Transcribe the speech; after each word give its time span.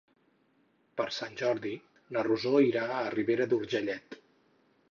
Per 1.01 1.05
Sant 1.17 1.35
Jordi 1.41 1.73
na 2.17 2.23
Rosó 2.29 2.53
irà 2.69 2.83
a 2.97 3.05
Ribera 3.17 3.47
d'Urgellet. 3.53 4.21